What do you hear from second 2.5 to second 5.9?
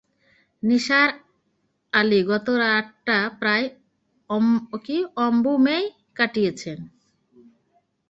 রাতটা প্রায় অম্বুমেই